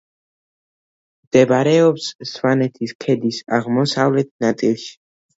[1.25, 4.89] მდებარეობს სვანეთის ქედის აღმოსავლეთ ნაწილში.